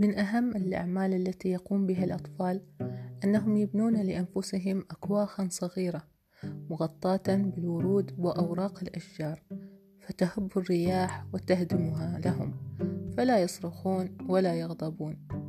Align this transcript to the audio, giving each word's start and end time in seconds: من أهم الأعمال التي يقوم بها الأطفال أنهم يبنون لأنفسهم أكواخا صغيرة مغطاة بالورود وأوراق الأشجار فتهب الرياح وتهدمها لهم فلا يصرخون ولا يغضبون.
من 0.00 0.18
أهم 0.18 0.56
الأعمال 0.56 1.14
التي 1.14 1.48
يقوم 1.48 1.86
بها 1.86 2.04
الأطفال 2.04 2.60
أنهم 3.24 3.56
يبنون 3.56 4.02
لأنفسهم 4.02 4.84
أكواخا 4.90 5.48
صغيرة 5.50 6.02
مغطاة 6.70 7.36
بالورود 7.36 8.14
وأوراق 8.18 8.78
الأشجار 8.82 9.42
فتهب 10.00 10.50
الرياح 10.56 11.24
وتهدمها 11.32 12.18
لهم 12.18 12.54
فلا 13.16 13.42
يصرخون 13.42 14.16
ولا 14.28 14.54
يغضبون. 14.54 15.39